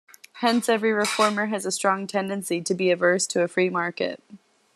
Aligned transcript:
Hence 0.37 0.67
every 0.67 0.91
reformer 0.93 1.45
has 1.45 1.63
a 1.63 1.71
strong 1.71 2.07
tendency 2.07 2.59
to 2.59 2.73
be 2.73 2.89
averse 2.89 3.27
to 3.27 3.43
a 3.43 3.47
free 3.47 3.69
market. 3.69 4.19